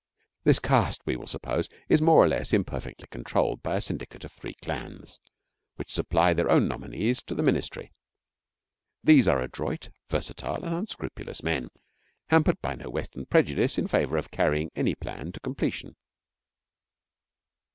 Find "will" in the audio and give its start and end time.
1.15-1.27